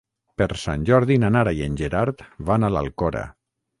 [0.41, 3.23] Per Sant Jordi na Nara i en Gerard van a l'Alcora.